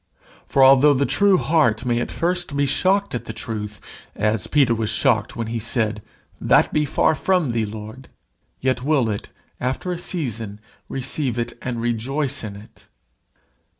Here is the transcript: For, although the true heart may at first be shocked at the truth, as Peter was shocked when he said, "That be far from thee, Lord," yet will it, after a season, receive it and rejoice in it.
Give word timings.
For, 0.47 0.63
although 0.63 0.95
the 0.95 1.05
true 1.05 1.37
heart 1.37 1.85
may 1.85 2.01
at 2.01 2.09
first 2.09 2.57
be 2.57 2.65
shocked 2.65 3.13
at 3.13 3.25
the 3.25 3.33
truth, 3.33 3.79
as 4.15 4.47
Peter 4.47 4.73
was 4.73 4.89
shocked 4.89 5.35
when 5.35 5.45
he 5.45 5.59
said, 5.59 6.01
"That 6.41 6.73
be 6.73 6.85
far 6.85 7.13
from 7.13 7.51
thee, 7.51 7.65
Lord," 7.67 8.09
yet 8.61 8.81
will 8.81 9.09
it, 9.11 9.29
after 9.59 9.91
a 9.91 9.99
season, 9.99 10.59
receive 10.89 11.37
it 11.37 11.53
and 11.61 11.79
rejoice 11.79 12.43
in 12.43 12.55
it. 12.55 12.87